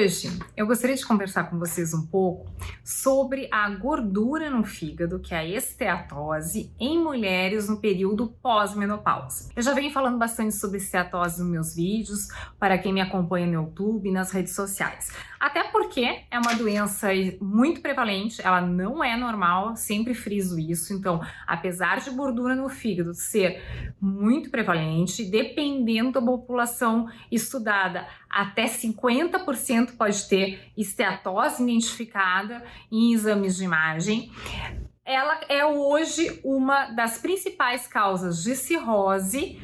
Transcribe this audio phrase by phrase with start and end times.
[0.00, 2.50] Hoje eu gostaria de conversar com vocês um pouco
[2.82, 9.50] sobre a gordura no fígado, que é a esteatose, em mulheres no período pós-menopausa.
[9.54, 12.28] Eu já venho falando bastante sobre esteatose nos meus vídeos,
[12.58, 15.12] para quem me acompanha no YouTube e nas redes sociais.
[15.38, 17.08] Até porque é uma doença
[17.40, 20.94] muito prevalente, ela não é normal, sempre friso isso.
[20.94, 23.62] Então, apesar de gordura no fígado ser
[24.00, 33.64] muito prevalente, dependendo da população estudada, até 50% pode ter esteatose identificada em exames de
[33.64, 34.30] imagem.
[35.04, 39.58] Ela é hoje uma das principais causas de cirrose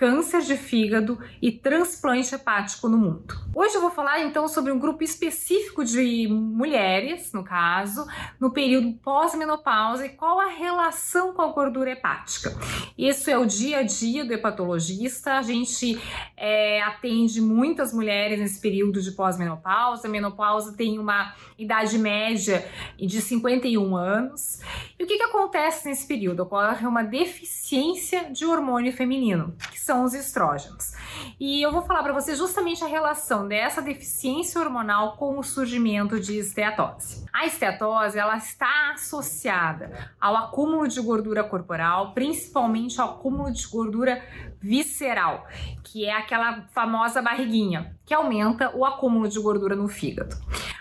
[0.00, 3.34] câncer de fígado e transplante hepático no mundo.
[3.54, 8.06] Hoje eu vou falar então sobre um grupo específico de mulheres, no caso,
[8.40, 12.56] no período pós-menopausa e qual a relação com a gordura hepática.
[12.96, 15.34] Isso é o dia a dia do hepatologista.
[15.34, 16.00] A gente
[16.34, 20.08] é, atende muitas mulheres nesse período de pós-menopausa.
[20.08, 24.60] A menopausa tem uma idade média de 51 anos.
[24.98, 26.40] E o que, que acontece nesse período?
[26.40, 30.92] Ocorre uma deficiência de hormônio feminino, que são os estrógenos.
[31.40, 36.20] E eu vou falar para você justamente a relação dessa deficiência hormonal com o surgimento
[36.20, 37.26] de esteatose.
[37.32, 44.24] A esteatose, ela está associada ao acúmulo de gordura corporal, principalmente ao acúmulo de gordura
[44.60, 45.48] visceral,
[45.82, 50.36] que é aquela famosa barriguinha, que aumenta o acúmulo de gordura no fígado.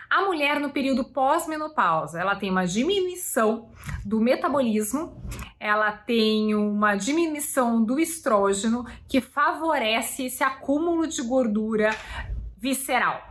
[0.07, 3.69] A mulher no período pós-menopausa, ela tem uma diminuição
[4.05, 5.19] do metabolismo,
[5.59, 11.95] ela tem uma diminuição do estrógeno que favorece esse acúmulo de gordura
[12.57, 13.27] visceral.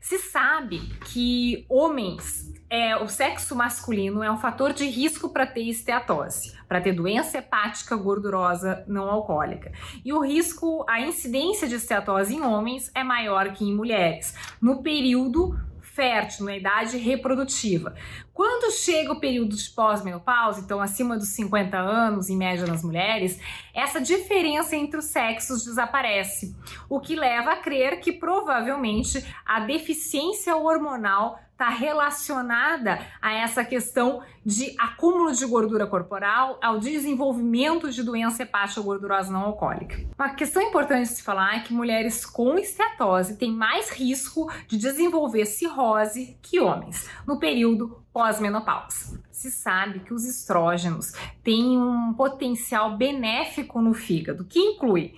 [0.00, 5.62] Se sabe que homens é, o sexo masculino é um fator de risco para ter
[5.68, 9.70] esteatose, para ter doença hepática gordurosa não alcoólica.
[10.02, 14.82] E o risco, a incidência de esteatose em homens é maior que em mulheres, no
[14.82, 17.94] período fértil, na idade reprodutiva.
[18.34, 23.38] Quando chega o período de pós-menopausa, então acima dos 50 anos, em média nas mulheres,
[23.74, 26.56] essa diferença entre os sexos desaparece,
[26.88, 34.22] o que leva a crer que provavelmente a deficiência hormonal está relacionada a essa questão
[34.44, 40.04] de acúmulo de gordura corporal, ao desenvolvimento de doença hepática gordurosa não alcoólica.
[40.18, 44.76] Uma questão importante de se falar é que mulheres com esteatose têm mais risco de
[44.76, 49.18] desenvolver cirrose que homens no período pós-menopausa.
[49.32, 51.12] Se sabe que os estrógenos
[51.42, 55.14] têm um potencial benéfico no fígado, que inclui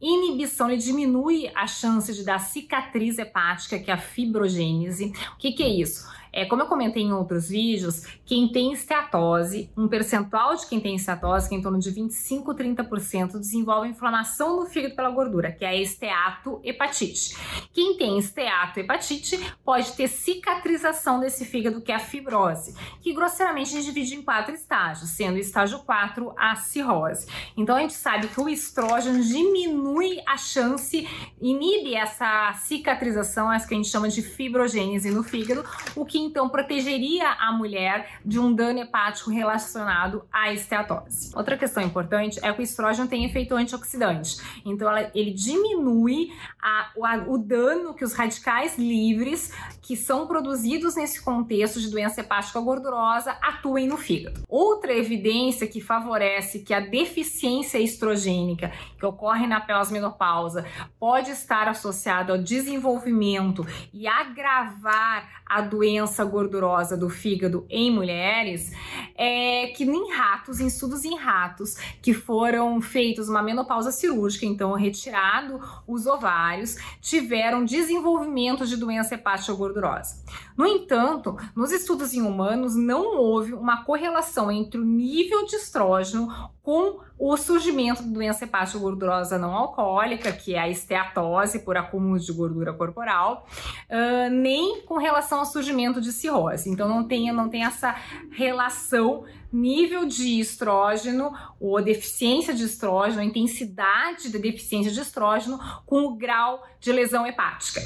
[0.00, 5.12] inibição, ele diminui a chance de dar cicatriz hepática, que é a fibrogênese.
[5.34, 6.08] O que, que é isso?
[6.32, 10.94] É, como eu comentei em outros vídeos, quem tem esteatose, um percentual de quem tem
[10.94, 15.64] esteatose, que é em torno de 25, 30%, desenvolve inflamação no fígado pela gordura, que
[15.64, 17.36] é a esteatohepatite.
[17.72, 23.64] Quem tem esteatohepatite pode ter cicatrização desse fígado, que é a fibrose, que grosseiramente a
[23.64, 27.26] gente divide em quatro estágios, sendo o estágio 4 a cirrose.
[27.56, 31.08] Então a gente sabe que o estrógeno diminui a chance,
[31.40, 35.64] inibe essa cicatrização, essa que a gente chama de fibrogênese no fígado,
[35.96, 41.32] o que então protegeria a mulher de um dano hepático relacionado à esteatose.
[41.34, 46.90] Outra questão importante é que o estrógeno tem efeito antioxidante, então ela, ele diminui a,
[46.96, 49.52] o, o dano que os radicais livres
[49.82, 54.42] que são produzidos nesse contexto de doença hepática gordurosa atuem no fígado.
[54.48, 60.64] Outra evidência que favorece que a deficiência estrogênica que ocorre na pós-menopausa
[60.98, 68.70] pode estar associada ao desenvolvimento e agravar a doença gordurosa do fígado em mulheres
[69.16, 74.72] é que em ratos, em estudos em ratos, que foram feitos uma menopausa cirúrgica, então
[74.74, 80.22] retirado os ovários, tiveram desenvolvimento de doença hepática gordurosa.
[80.56, 86.28] No entanto, nos estudos em humanos não houve uma correlação entre o nível de estrógeno
[86.62, 92.18] com o surgimento da doença hepática gordurosa não alcoólica, que é a esteatose por acúmulo
[92.18, 93.46] de gordura corporal,
[93.88, 96.68] uh, nem com relação ao surgimento de cirrose.
[96.70, 97.94] Então não tem, não tem essa
[98.32, 106.16] relação nível de estrógeno ou deficiência de estrógeno, intensidade da deficiência de estrógeno com o
[106.16, 107.80] grau de lesão hepática.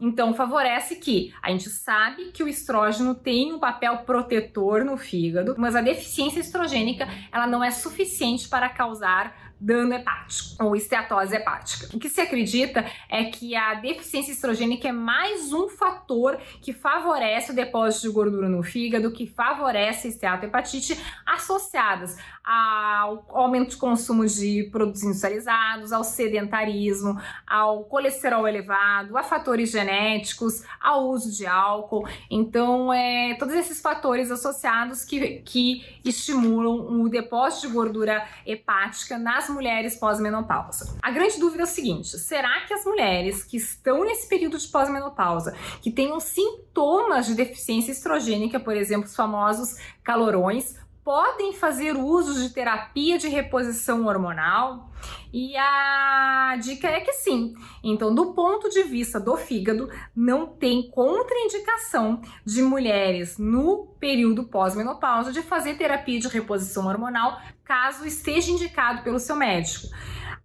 [0.00, 5.54] Então, favorece que a gente sabe que o estrógeno tem um papel protetor no fígado,
[5.58, 11.96] mas a deficiência estrogênica ela não é suficiente para causar dano hepático ou esteatose hepática.
[11.96, 17.52] O que se acredita é que a deficiência estrogênica é mais um fator que favorece
[17.52, 24.24] o depósito de gordura no fígado, que favorece a esteatohepatite associadas ao aumento de consumo
[24.26, 32.06] de produtos industrializados, ao sedentarismo, ao colesterol elevado, a fatores genéticos, ao uso de álcool.
[32.30, 39.45] Então, é, todos esses fatores associados que, que estimulam o depósito de gordura hepática nas
[39.48, 40.96] mulheres pós-menopausa.
[41.02, 44.68] A grande dúvida é o seguinte: será que as mulheres que estão nesse período de
[44.68, 50.76] pós-menopausa, que tenham sintomas de deficiência estrogênica, por exemplo, os famosos calorões,
[51.06, 54.90] podem fazer uso de terapia de reposição hormonal?
[55.32, 57.54] E a dica é que sim.
[57.80, 65.32] Então, do ponto de vista do fígado, não tem contraindicação de mulheres no período pós-menopausa
[65.32, 69.86] de fazer terapia de reposição hormonal, caso esteja indicado pelo seu médico.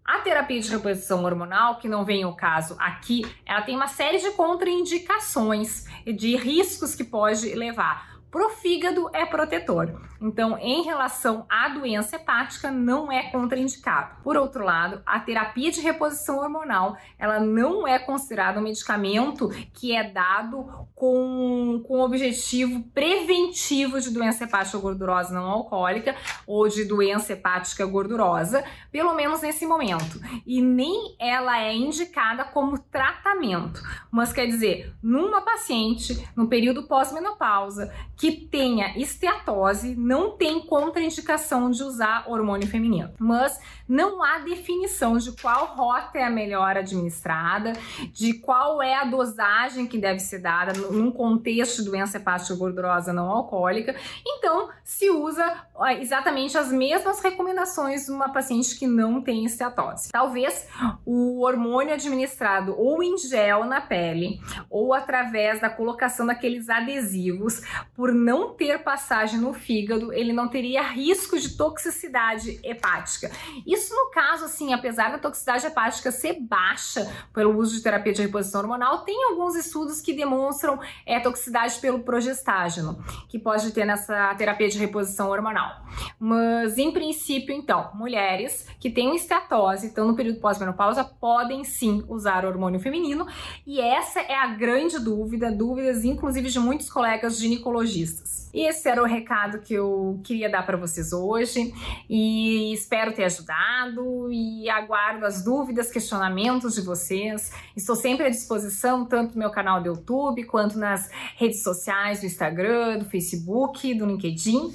[0.05, 4.19] A terapia de reposição hormonal, que não vem o caso aqui, ela tem uma série
[4.19, 10.01] de contraindicações, de riscos que pode levar Pro fígado é protetor.
[10.21, 14.15] Então, em relação à doença hepática, não é contraindicado.
[14.23, 19.93] Por outro lado, a terapia de reposição hormonal, ela não é considerada um medicamento que
[19.93, 27.33] é dado com, com objetivo preventivo de doença hepática gordurosa não alcoólica ou de doença
[27.33, 30.21] hepática gordurosa, pelo menos nesse momento.
[30.45, 33.81] E nem ela é indicada como tratamento.
[34.11, 41.81] Mas quer dizer, numa paciente, no período pós-menopausa, que tenha esteatose não tem contraindicação de
[41.81, 43.09] usar hormônio feminino.
[43.17, 43.59] Mas
[43.89, 47.73] não há definição de qual rota é a melhor administrada,
[48.13, 53.11] de qual é a dosagem que deve ser dada num contexto de doença hepática gordurosa
[53.11, 53.95] não alcoólica.
[54.23, 55.65] Então, se usa
[55.99, 60.11] exatamente as mesmas recomendações numa paciente que não tem esteatose.
[60.11, 60.67] Talvez
[61.03, 64.39] o hormônio administrado ou em gel na pele
[64.69, 67.63] ou através da colocação daqueles adesivos
[67.95, 73.31] por por não ter passagem no fígado, ele não teria risco de toxicidade hepática.
[73.65, 78.21] Isso no caso, assim, apesar da toxicidade hepática ser baixa pelo uso de terapia de
[78.21, 84.35] reposição hormonal, tem alguns estudos que demonstram é, toxicidade pelo progestágeno, que pode ter nessa
[84.35, 85.85] terapia de reposição hormonal.
[86.19, 92.45] Mas, em princípio, então, mulheres que têm esteatose, estão no período pós-menopausa, podem sim usar
[92.45, 93.25] hormônio feminino,
[93.65, 98.00] e essa é a grande dúvida, dúvidas inclusive de muitos colegas ginecologistas
[98.53, 101.73] e esse era o recado que eu queria dar para vocês hoje
[102.09, 107.51] e espero ter ajudado e aguardo as dúvidas, questionamentos de vocês.
[107.75, 112.25] Estou sempre à disposição, tanto no meu canal do YouTube quanto nas redes sociais do
[112.25, 114.73] Instagram, do Facebook, do LinkedIn.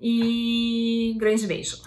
[0.00, 1.82] E grande beijo.